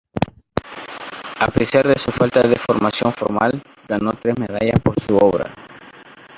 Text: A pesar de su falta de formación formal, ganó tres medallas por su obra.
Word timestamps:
A 1.41 1.47
pesar 1.49 1.87
de 1.87 1.95
su 1.95 2.09
falta 2.11 2.41
de 2.41 2.55
formación 2.55 3.13
formal, 3.13 3.61
ganó 3.87 4.13
tres 4.13 4.35
medallas 4.39 4.79
por 4.79 4.99
su 4.99 5.15
obra. 5.15 5.45